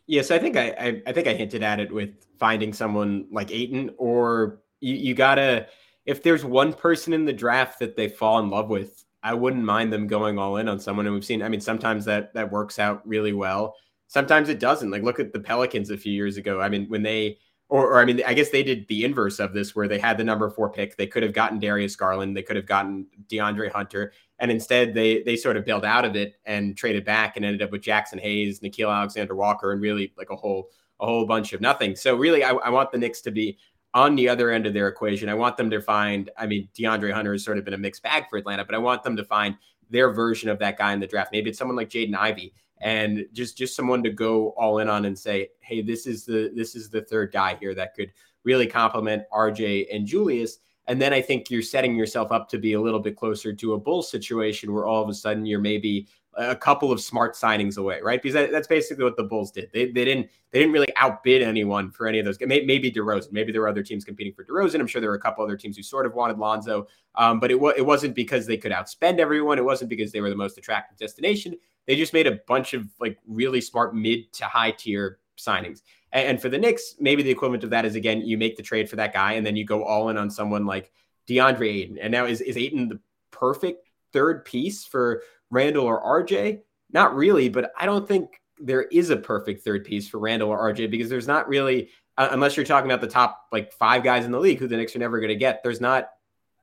[0.06, 3.52] Yes, I think I, I, I think I hinted at it with finding someone like
[3.52, 5.68] Ayton, or you, you gotta
[6.06, 9.64] if there's one person in the draft that they fall in love with, I wouldn't
[9.64, 11.06] mind them going all in on someone.
[11.06, 13.76] And we've seen, I mean, sometimes that that works out really well.
[14.08, 14.92] Sometimes it doesn't.
[14.92, 16.60] Like look at the Pelicans a few years ago.
[16.60, 17.38] I mean, when they
[17.70, 20.18] or, or I mean, I guess they did the inverse of this, where they had
[20.18, 20.98] the number four pick.
[20.98, 22.36] They could have gotten Darius Garland.
[22.36, 26.16] They could have gotten DeAndre Hunter, and instead they they sort of bailed out of
[26.16, 30.14] it and traded back and ended up with Jaxson Hayes, Nickeil Alexander Walker, and really
[30.18, 30.70] like a whole
[31.00, 31.96] a whole bunch of nothing.
[31.96, 33.58] So really, I, I want the Knicks to be
[33.94, 35.30] on the other end of their equation.
[35.30, 36.30] I want them to find.
[36.38, 38.80] I mean, DeAndre Hunter has sort of been a mixed bag for Atlanta, but I
[38.80, 39.56] want them to find
[39.90, 41.32] their version of that guy in the draft.
[41.32, 45.06] Maybe it's someone like Jaden Ivey and just just someone to go all in on
[45.06, 48.12] and say, hey, this is the this is the third guy here that could
[48.44, 50.58] really complement RJ and Julius.
[50.88, 53.74] And then I think you're setting yourself up to be a little bit closer to
[53.74, 57.78] a bull situation where all of a sudden you're maybe a couple of smart signings
[57.78, 58.22] away, right?
[58.22, 59.70] Because that, that's basically what the Bulls did.
[59.74, 62.38] They, they didn't they didn't really outbid anyone for any of those.
[62.40, 63.32] Maybe, maybe DeRozan.
[63.32, 64.80] Maybe there were other teams competing for DeRozan.
[64.80, 67.52] I'm sure there were a couple other teams who sort of wanted Lonzo, um, but
[67.52, 69.58] it was it wasn't because they could outspend everyone.
[69.58, 71.56] It wasn't because they were the most attractive destination.
[71.86, 75.82] They just made a bunch of like really smart mid to high tier signings.
[76.12, 78.64] And, and for the Knicks, maybe the equivalent of that is again you make the
[78.64, 80.92] trade for that guy and then you go all in on someone like
[81.28, 81.98] DeAndre Ayton.
[82.00, 83.00] And now is is Ayton the
[83.32, 86.62] perfect third piece for Randle or RJ?
[86.92, 90.74] Not really, but I don't think there is a perfect third piece for Randle or
[90.74, 94.26] RJ because there's not really, uh, unless you're talking about the top like five guys
[94.26, 95.62] in the league who the Knicks are never going to get.
[95.64, 96.10] There's not,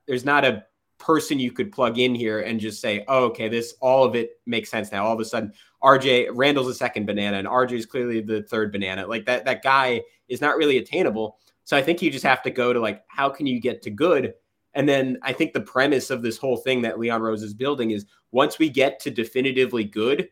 [0.07, 0.65] there's not a
[0.97, 4.39] person you could plug in here and just say, oh, okay, this all of it
[4.45, 5.05] makes sense now.
[5.05, 5.51] All of a sudden,
[5.83, 9.07] RJ Randle's a second banana and RJ is clearly the third banana.
[9.07, 11.37] Like that, that guy is not really attainable.
[11.63, 13.89] So I think you just have to go to like, how can you get to
[13.89, 14.33] good?
[14.73, 17.91] And then I think the premise of this whole thing that Leon Rose is building
[17.91, 20.29] is once we get to definitively good,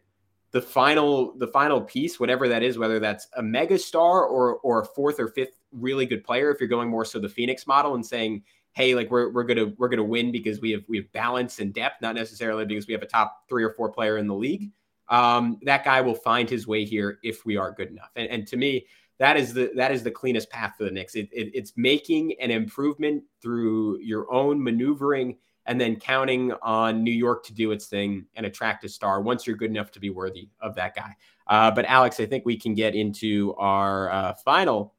[0.52, 4.82] the final the final piece, whatever that is, whether that's a mega star or or
[4.82, 7.96] a fourth or fifth really good player, if you're going more so the Phoenix model
[7.96, 11.12] and saying, hey, like we're we're gonna we're gonna win because we have we have
[11.12, 14.26] balance and depth, not necessarily because we have a top three or four player in
[14.26, 14.72] the league.
[15.10, 18.12] Um, that guy will find his way here if we are good enough.
[18.16, 18.86] And, and to me,
[19.20, 21.16] that is the that is the cleanest path for the Knicks.
[21.16, 27.12] It, it, it's making an improvement through your own maneuvering and then counting on New
[27.12, 30.10] York to do its thing and attract a star once you're good enough to be
[30.10, 31.16] worthy of that guy.
[31.48, 34.96] Uh, but Alex, I think we can get into our uh, final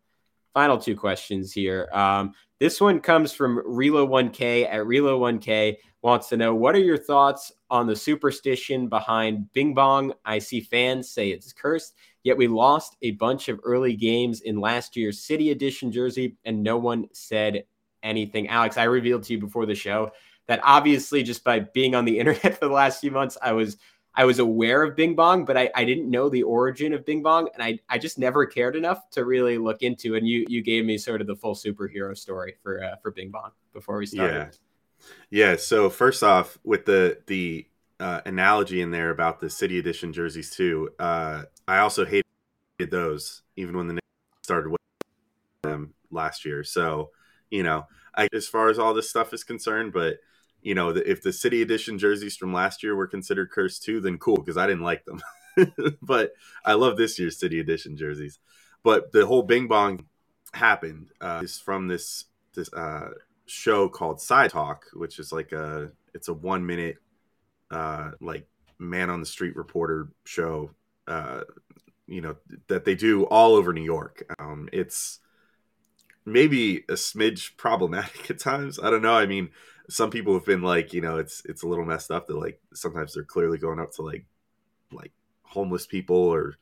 [0.53, 1.89] final two questions here.
[1.93, 7.53] Um, this one comes from Relo1K at Relo1K wants to know what are your thoughts
[7.71, 10.13] on the superstition behind Bing Bong?
[10.25, 14.61] I see fans say it's cursed, yet we lost a bunch of early games in
[14.61, 17.65] last year's City Edition jersey and no one said
[18.03, 18.49] anything.
[18.49, 20.13] Alex, I revealed to you before the show
[20.47, 23.77] that obviously just by being on the internet for the last few months, I was
[24.15, 27.23] I was aware of Bing Bong, but I, I didn't know the origin of Bing
[27.23, 30.17] Bong, and I, I just never cared enough to really look into.
[30.17, 33.31] And you you gave me sort of the full superhero story for uh, for Bing
[33.31, 34.59] Bong before we started.
[35.31, 35.57] Yeah, yeah.
[35.57, 37.67] So first off, with the the
[38.01, 42.25] uh, analogy in there about the City Edition jerseys too, uh, I also hated
[42.91, 44.07] those even when the Knicks
[44.43, 44.81] started with
[45.63, 46.65] them last year.
[46.65, 47.11] So
[47.51, 50.19] you know, I, as far as all this stuff is concerned, but
[50.63, 54.19] you know, if the city edition jerseys from last year were considered cursed too, then
[54.19, 55.21] cool because I didn't like them.
[56.03, 56.33] but
[56.65, 58.39] I love this year's city edition jerseys.
[58.83, 60.07] But the whole Bing Bong
[60.53, 63.11] happened uh, is from this this uh,
[63.47, 66.97] show called Side Talk, which is like a it's a one minute
[67.71, 68.47] uh, like
[68.79, 70.71] man on the street reporter show.
[71.11, 71.43] Uh,
[72.07, 72.37] you know
[72.69, 74.23] that they do all over New York.
[74.39, 75.21] Um, it's
[76.25, 78.79] maybe a smidge problematic at times.
[78.79, 79.15] I don't know.
[79.15, 79.51] I mean,
[79.89, 82.61] some people have been like, you know, it's it's a little messed up that like
[82.75, 84.25] sometimes they're clearly going up to like
[84.93, 86.57] like homeless people or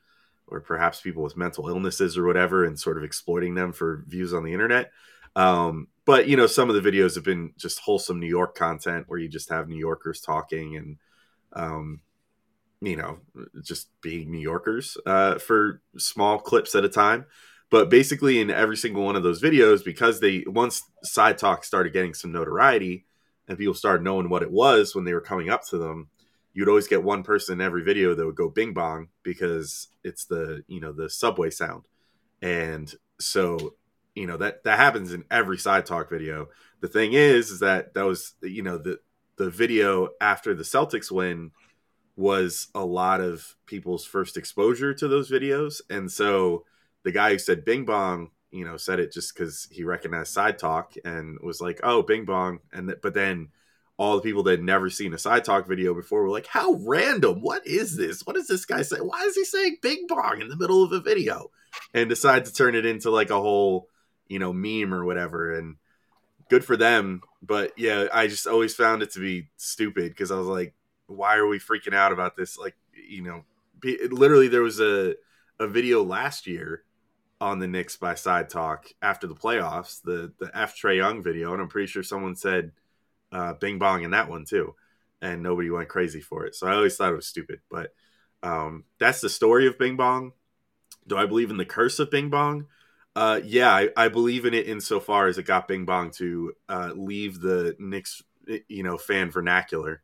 [0.47, 4.33] or perhaps people with mental illnesses or whatever and sort of exploiting them for views
[4.33, 4.91] on the internet.
[5.35, 9.05] Um, but you know, some of the videos have been just wholesome New York content
[9.07, 10.97] where you just have New Yorkers talking and,
[11.53, 12.01] um,
[12.81, 13.19] you know,
[13.61, 17.25] just being New Yorkers uh, for small clips at a time.
[17.69, 21.93] But basically, in every single one of those videos, because they once side talk started
[21.93, 23.05] getting some notoriety
[23.47, 26.09] and people started knowing what it was when they were coming up to them,
[26.53, 30.25] you'd always get one person in every video that would go bing bong because it's
[30.25, 31.87] the you know the subway sound,
[32.41, 33.75] and so
[34.15, 36.47] you know that that happens in every side talk video.
[36.81, 38.99] The thing is, is that that was you know the
[39.35, 41.51] the video after the Celtics win
[42.19, 46.65] was a lot of people's first exposure to those videos, and so
[47.03, 50.59] the guy who said Bing Bong, you know, said it just because he recognized Side
[50.59, 53.49] Talk and was like, "Oh, Bing Bong," and th- but then
[53.97, 56.73] all the people that had never seen a Side Talk video before were like, "How
[56.85, 57.41] random!
[57.41, 58.25] What is this?
[58.25, 58.97] What does this guy say?
[58.97, 61.51] Why is he saying Bing Bong in the middle of a video?"
[61.93, 63.87] And decide to turn it into like a whole,
[64.27, 65.55] you know, meme or whatever.
[65.55, 65.77] And
[66.49, 70.35] good for them, but yeah, I just always found it to be stupid because I
[70.35, 70.73] was like,
[71.09, 73.45] "Why are we freaking out about this?" Like, you know,
[74.09, 75.15] literally there was a
[75.59, 76.83] a video last year
[77.41, 81.53] on the Knicks by Side Talk after the playoffs, the the F Trae Young video,
[81.53, 82.71] and I'm pretty sure someone said
[83.31, 84.75] uh, "Bing Bong" in that one too,
[85.21, 86.55] and nobody went crazy for it.
[86.55, 87.93] So I always thought it was stupid, but
[88.43, 90.33] um, that's the story of Bing Bong.
[91.07, 92.67] Do I believe in the curse of Bing Bong?
[93.15, 96.91] Uh, yeah, I, I believe in it insofar as it got Bing Bong to uh,
[96.95, 98.21] leave the Knicks,
[98.67, 100.01] you know, fan vernacular,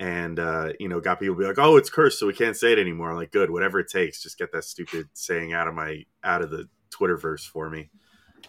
[0.00, 2.72] and uh, you know, got people be like, "Oh, it's cursed, so we can't say
[2.72, 5.74] it anymore." I'm like, "Good, whatever it takes, just get that stupid saying out of
[5.74, 7.90] my out of the Twitterverse for me."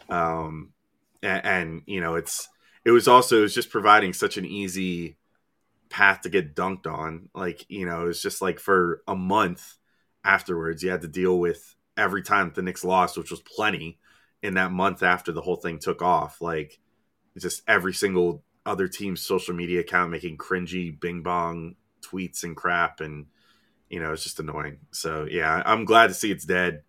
[0.09, 0.73] Um,
[1.21, 2.49] and, and you know, it's
[2.83, 5.17] it was also it was just providing such an easy
[5.89, 7.29] path to get dunked on.
[7.33, 9.75] Like you know, it was just like for a month
[10.23, 13.99] afterwards, you had to deal with every time the Knicks lost, which was plenty
[14.41, 16.41] in that month after the whole thing took off.
[16.41, 16.79] Like
[17.37, 23.01] just every single other team's social media account making cringy bing bong tweets and crap
[23.01, 23.25] and
[23.89, 24.79] you know it's just annoying.
[24.91, 26.83] So yeah i'm glad to see it's dead.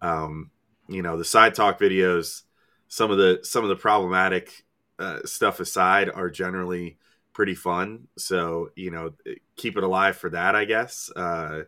[0.00, 0.50] Um
[0.88, 2.42] you know the side talk videos
[2.88, 4.64] some of the some of the problematic
[4.98, 6.98] uh, stuff aside are generally
[7.32, 8.08] pretty fun.
[8.18, 9.12] So you know
[9.56, 11.10] keep it alive for that i guess.
[11.14, 11.62] Uh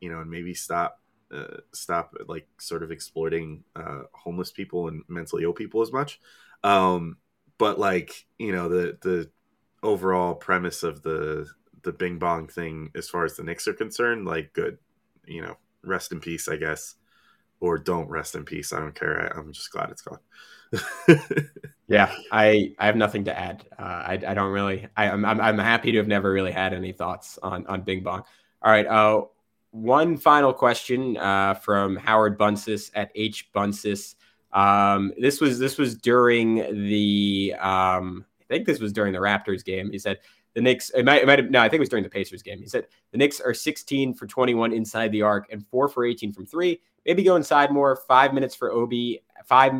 [0.00, 1.00] you know and maybe stop
[1.32, 6.20] uh, stop like sort of exploiting uh homeless people and mentally ill people as much.
[6.64, 7.16] Um
[7.58, 9.30] but like you know the the
[9.82, 11.48] overall premise of the
[11.82, 14.76] the Bing Bong thing, as far as the Knicks are concerned, like good,
[15.24, 16.96] you know, rest in peace, I guess,
[17.60, 18.72] or don't rest in peace.
[18.72, 19.32] I don't care.
[19.34, 20.18] I, am just glad it's gone.
[21.86, 23.64] yeah, I I have nothing to add.
[23.78, 24.88] Uh, I I don't really.
[24.96, 28.24] I, I'm I'm happy to have never really had any thoughts on on Bing Bong.
[28.62, 28.86] All right.
[28.86, 29.22] Uh,
[29.70, 34.16] one final question uh, from Howard Bunsis at H Bunsis.
[34.56, 36.56] Um, this was this was during
[36.88, 39.90] the um, I think this was during the Raptors game.
[39.92, 40.18] He said
[40.54, 40.88] the Knicks.
[40.90, 42.58] It might, it might have, no, I think it was during the Pacers game.
[42.58, 46.32] He said the Knicks are 16 for 21 inside the arc and four for 18
[46.32, 46.80] from three.
[47.04, 47.96] Maybe go inside more.
[48.08, 49.22] Five minutes for Obi.
[49.44, 49.74] Five.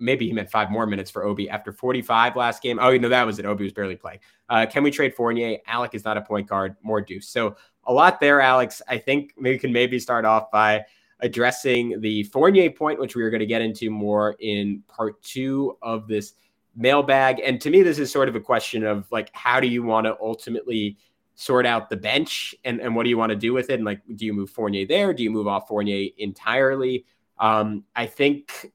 [0.00, 2.78] Maybe he meant five more minutes for Obi after 45 last game.
[2.80, 3.46] Oh, you know that was it.
[3.46, 4.20] Obi was barely playing.
[4.48, 5.58] Uh, can we trade Fournier?
[5.66, 6.76] Alec is not a point guard.
[6.82, 7.28] More deuce.
[7.28, 8.82] So a lot there, Alex.
[8.88, 10.84] I think we can maybe start off by
[11.20, 15.76] addressing the Fournier point, which we are going to get into more in part two
[15.82, 16.34] of this
[16.76, 17.40] mailbag.
[17.40, 20.06] And to me, this is sort of a question of like, how do you want
[20.06, 20.96] to ultimately
[21.34, 23.74] sort out the bench and, and what do you want to do with it?
[23.74, 25.12] And like, do you move Fournier there?
[25.12, 27.04] Do you move off Fournier entirely?
[27.38, 28.72] Um, I think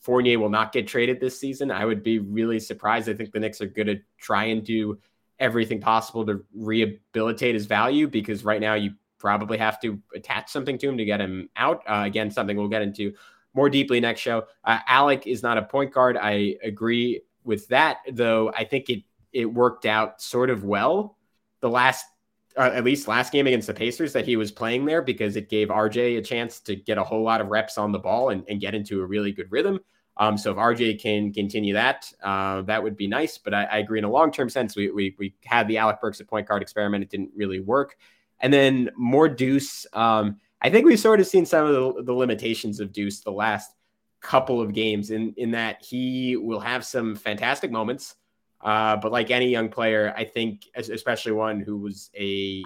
[0.00, 1.70] Fournier will not get traded this season.
[1.70, 3.08] I would be really surprised.
[3.08, 4.98] I think the Knicks are going to try and do
[5.38, 8.92] everything possible to rehabilitate his value because right now you
[9.24, 11.82] probably have to attach something to him to get him out.
[11.88, 13.14] Uh, again, something we'll get into
[13.54, 14.44] more deeply next show.
[14.64, 16.18] Uh, Alec is not a point guard.
[16.18, 18.52] I agree with that, though.
[18.54, 21.16] I think it it worked out sort of well
[21.60, 22.04] the last,
[22.58, 25.48] uh, at least last game against the Pacers that he was playing there because it
[25.48, 28.44] gave RJ a chance to get a whole lot of reps on the ball and,
[28.48, 29.80] and get into a really good rhythm.
[30.18, 33.38] Um, so if RJ can continue that, uh, that would be nice.
[33.38, 36.00] But I, I agree in a long term sense, we, we we had the Alec
[36.00, 37.02] Burks at point guard experiment.
[37.02, 37.96] It didn't really work.
[38.40, 39.86] And then more Deuce.
[39.92, 43.30] Um, I think we've sort of seen some of the, the, limitations of Deuce the
[43.30, 43.72] last
[44.20, 48.16] couple of games in, in that he will have some fantastic moments.
[48.60, 52.64] Uh, but like any young player, I think, especially one who was a,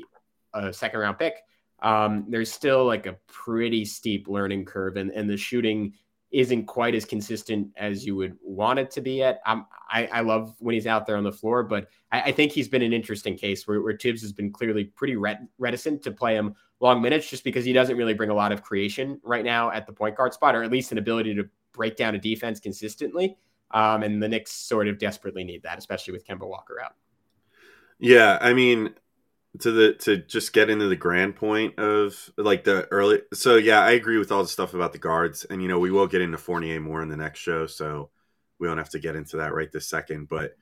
[0.54, 1.34] a second round pick,
[1.80, 5.94] um, there's still like a pretty steep learning curve, and, and the shooting
[6.30, 9.40] isn't quite as consistent as you would want it to be at.
[9.46, 12.52] I'm, I I love when he's out there on the floor, but I, I think
[12.52, 15.16] he's been an interesting case where, where Thibs has been clearly pretty
[15.58, 18.62] reticent to play him long minutes just because he doesn't really bring a lot of
[18.62, 21.96] creation right now at the point guard spot, or at least an ability to break
[21.96, 23.36] down a defense consistently.
[23.70, 26.94] Um, and the Knicks sort of desperately need that, especially with Kemba Walker out.
[27.98, 28.94] Yeah, I mean,
[29.60, 33.20] to the to just get into the grand point of like the early.
[33.32, 35.90] So yeah, I agree with all the stuff about the guards, and you know we
[35.90, 38.10] will get into Fournier more in the next show, so
[38.58, 40.28] we don't have to get into that right this second.
[40.28, 40.56] But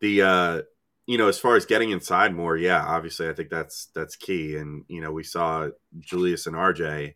[0.00, 0.62] the uh
[1.06, 4.56] you know as far as getting inside more, yeah, obviously I think that's that's key,
[4.56, 5.68] and you know we saw
[6.00, 7.14] Julius and RJ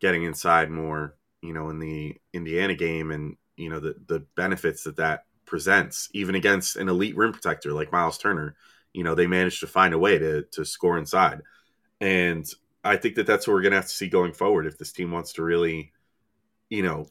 [0.00, 4.84] getting inside more, you know, in the Indiana game, and you know the the benefits
[4.84, 8.56] that that presents, even against an elite rim protector like Miles Turner
[8.92, 11.42] you know they managed to find a way to to score inside.
[12.00, 12.46] And
[12.84, 14.90] i think that that's what we're going to have to see going forward if this
[14.90, 15.92] team wants to really
[16.68, 17.06] you know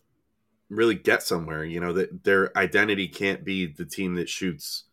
[0.71, 1.63] really get somewhere.
[1.63, 4.85] You know that their identity can't be the team that shoots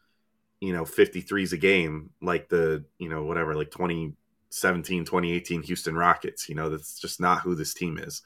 [0.60, 6.48] you know 53s a game like the you know whatever like 2017 2018 houston rockets.
[6.48, 8.22] You know that's just not who this team is.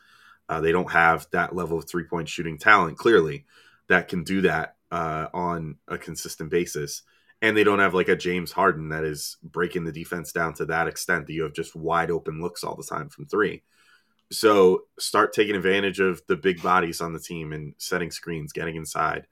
[0.48, 3.44] Uh, they don't have that level of three point shooting talent clearly
[3.88, 7.02] that can do that uh, on a consistent basis
[7.42, 10.66] and they don't have like a James Harden that is breaking the defense down to
[10.66, 13.62] that extent that you have just wide open looks all the time from three.
[14.30, 18.76] So start taking advantage of the big bodies on the team and setting screens, getting
[18.76, 19.26] inside.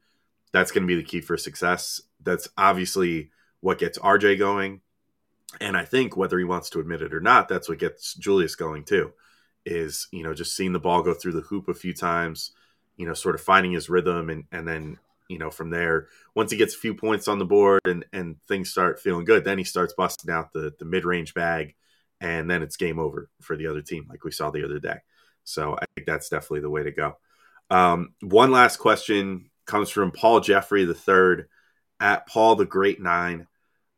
[0.52, 2.02] That's going to be the key for success.
[2.20, 4.80] That's obviously what gets RJ going.
[5.60, 8.56] And I think whether he wants to admit it or not, that's what gets Julius
[8.56, 9.12] going too.
[9.64, 12.52] Is, you know, just seeing the ball go through the hoop a few times,
[12.96, 14.98] you know, sort of finding his rhythm and and then
[15.30, 18.36] you know, from there, once he gets a few points on the board and, and
[18.48, 21.76] things start feeling good, then he starts busting out the, the mid range bag,
[22.20, 24.96] and then it's game over for the other team, like we saw the other day.
[25.44, 27.16] So I think that's definitely the way to go.
[27.70, 31.48] Um, one last question comes from Paul Jeffrey the third
[32.00, 33.46] at Paul the Great Nine.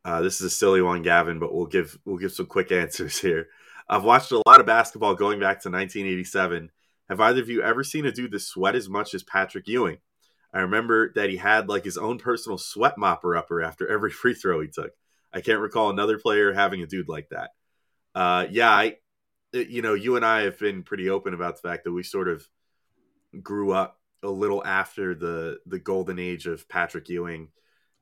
[0.05, 3.19] Uh, this is a silly one, Gavin, but we'll give we'll give some quick answers
[3.19, 3.47] here.
[3.89, 6.69] I've watched a lot of basketball going back to 1987.
[7.09, 9.97] Have either of you ever seen a dude that sweat as much as Patrick Ewing?
[10.53, 14.33] I remember that he had like his own personal sweat mopper upper after every free
[14.33, 14.91] throw he took.
[15.33, 17.51] I can't recall another player having a dude like that.
[18.13, 18.97] Uh, yeah, I,
[19.51, 22.27] you know, you and I have been pretty open about the fact that we sort
[22.27, 22.47] of
[23.41, 27.49] grew up a little after the the golden age of Patrick Ewing.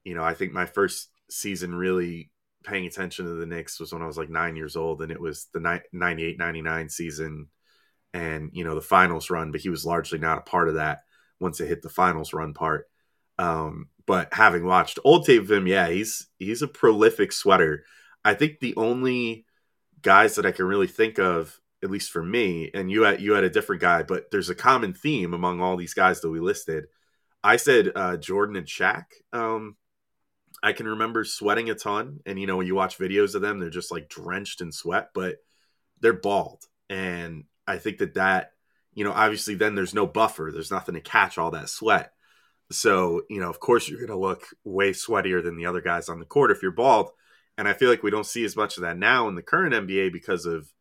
[0.03, 2.31] You know, I think my first season really
[2.63, 5.21] paying attention to the Knicks was when I was like nine years old, and it
[5.21, 7.47] was the 98 99 season
[8.13, 11.03] and, you know, the finals run, but he was largely not a part of that
[11.41, 12.87] once it hit the finals run part.
[13.37, 17.83] Um, but having watched old tape of him, yeah, he's he's a prolific sweater.
[18.23, 19.45] I think the only
[20.01, 23.33] guys that I can really think of, at least for me, and you had you
[23.33, 26.39] had a different guy, but there's a common theme among all these guys that we
[26.39, 26.85] listed.
[27.43, 29.05] I said uh, Jordan and Shaq.
[29.33, 29.75] Um,
[30.61, 33.59] I can remember sweating a ton, and you know when you watch videos of them,
[33.59, 35.37] they're just like drenched in sweat, but
[36.01, 38.51] they're bald, and I think that that
[38.93, 40.49] you know, obviously then there's no buffer.
[40.51, 42.13] There's nothing to catch all that sweat.
[42.71, 46.09] So, you know, of course you're going to look way sweatier than the other guys
[46.09, 47.11] on the court if you're bald.
[47.57, 49.73] And I feel like we don't see as much of that now in the current
[49.73, 50.71] NBA because of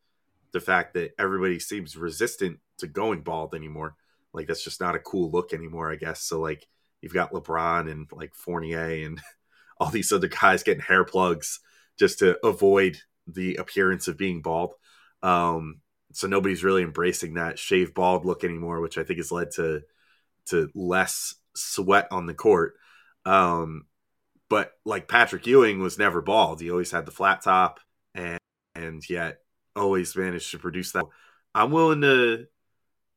[0.52, 3.96] the fact that everybody seems resistant to going bald anymore.
[4.32, 6.22] Like that's just not a cool look anymore, I guess.
[6.22, 6.66] So like
[7.00, 9.20] you've got LeBron and like Fournier and
[9.78, 11.60] all these other guys getting hair plugs
[11.98, 14.74] just to avoid the appearance of being bald.
[15.22, 15.80] Um,
[16.12, 19.82] so nobody's really embracing that shave bald look anymore, which I think has led to
[20.46, 22.74] to less sweat on the court.
[23.24, 23.86] Um,
[24.48, 27.80] but like Patrick Ewing was never bald; he always had the flat top,
[28.14, 28.40] and
[28.74, 29.38] and yet
[29.76, 31.04] always managed to produce that.
[31.54, 32.46] I'm willing to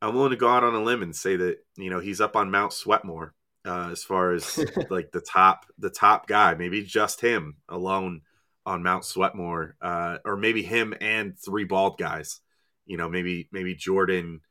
[0.02, 2.36] I'm willing to go out on a limb and say that you know he's up
[2.36, 3.32] on Mount Sweatmore
[3.66, 4.58] uh, as far as
[4.90, 8.22] like the top the top guy, maybe just him alone
[8.66, 12.40] on Mount Sweatmore, uh, or maybe him and three bald guys
[12.86, 14.42] you know, maybe maybe Jordan,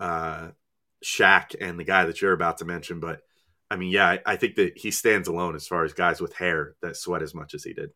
[0.00, 0.48] uh,
[1.04, 3.00] Shaq, and the guy that you're about to mention.
[3.00, 3.20] But
[3.70, 6.34] I mean, yeah, I, I think that he stands alone as far as guys with
[6.34, 7.90] hair that sweat as much as he did.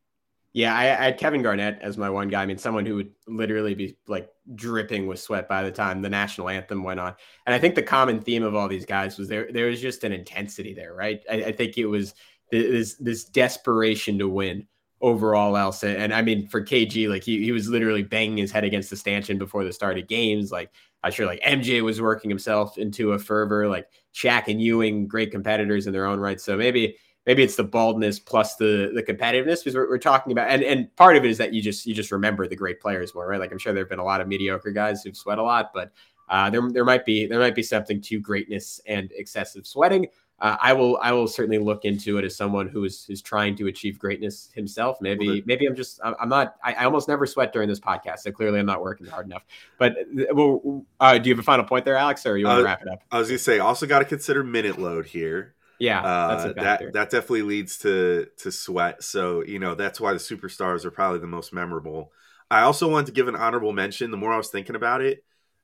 [0.53, 2.43] Yeah, I, I, had Kevin Garnett as my one guy.
[2.43, 6.09] I mean, someone who would literally be like dripping with sweat by the time the
[6.09, 7.15] national anthem went on.
[7.47, 9.49] And I think the common theme of all these guys was there.
[9.53, 11.23] There was just an intensity there, right?
[11.31, 12.15] I, I think it was
[12.51, 14.67] this this desperation to win
[15.01, 15.83] overall else.
[15.83, 18.97] And I mean, for KG, like he, he was literally banging his head against the
[18.97, 20.53] stanchion before the start of games.
[20.53, 20.71] Like
[21.03, 25.31] I'm sure like MJ was working himself into a fervor, like Shaq and Ewing, great
[25.31, 26.41] competitors in their own right.
[26.41, 26.97] So maybe,
[27.27, 30.95] maybe it's the baldness plus the, the competitiveness because we're, we're talking about, and, and
[30.97, 33.41] part of it is that you just, you just remember the great players more, right?
[33.41, 35.93] Like I'm sure there've been a lot of mediocre guys who've sweat a lot, but
[36.29, 40.07] uh, there, there might be, there might be something to greatness and excessive sweating
[40.41, 43.57] uh, I will I will certainly look into it as someone who is is trying
[43.57, 44.99] to achieve greatness himself.
[45.01, 48.21] Maybe well, maybe I'm just I'm not I, I, almost never sweat during this podcast,
[48.21, 49.45] so clearly I'm not working hard enough.
[49.79, 49.97] But
[50.33, 52.65] well, uh, do you have a final point there, Alex, or you want to uh,
[52.65, 53.03] wrap it up?
[53.11, 55.55] I was gonna say also got to consider minute load here.
[55.79, 59.03] Yeah, uh, that that definitely leads to to sweat.
[59.03, 62.13] So you know that's why the superstars are probably the most memorable.
[62.51, 64.11] I also wanted to give an honorable mention.
[64.11, 65.23] The more I was thinking about it,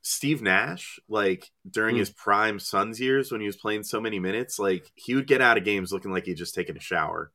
[0.08, 2.00] Steve Nash, like during Hmm.
[2.00, 5.40] his prime Suns years when he was playing so many minutes, like he would get
[5.42, 7.32] out of games looking like he'd just taken a shower.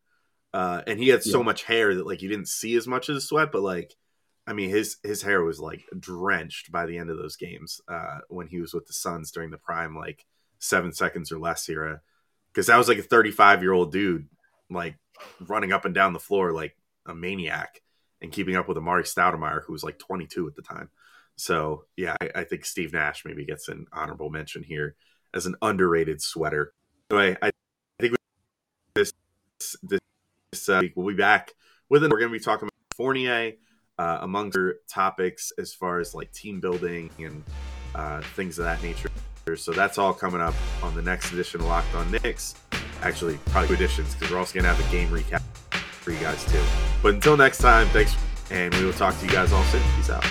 [0.54, 3.16] Uh, and he had so much hair that like you didn't see as much of
[3.16, 3.94] the sweat, but like
[4.48, 8.20] I mean his his hair was like drenched by the end of those games uh,
[8.30, 10.26] when he was with the Suns during the prime like
[10.60, 12.00] seven seconds or less era.
[12.54, 14.30] Because that was like a 35 year old dude
[14.70, 14.96] like
[15.42, 17.82] running up and down the floor like a maniac
[18.22, 20.90] and keeping up with Amar'e Stoudemire, who was like 22 at the time.
[21.36, 24.96] So yeah, I, I think Steve Nash maybe gets an honorable mention here
[25.34, 26.74] as an underrated sweater.
[27.12, 27.52] So I
[28.00, 28.16] think
[28.96, 29.14] this
[29.84, 30.00] this,
[30.52, 31.52] this uh, week we'll be back
[31.90, 32.12] with it.
[32.12, 33.54] We're going to be talking about Fournier,
[33.98, 37.44] uh, among other topics as far as like team building and
[37.96, 39.10] uh, things of that nature.
[39.56, 40.54] So that's all coming up
[40.84, 42.56] on the next edition of Locked On Knicks.
[43.02, 45.42] Actually, probably two editions because we're also going to have a game recap
[46.02, 46.62] for you guys too.
[47.02, 48.16] But until next time, thanks,
[48.52, 49.82] and we will talk to you guys all soon.
[49.98, 50.26] Peace out.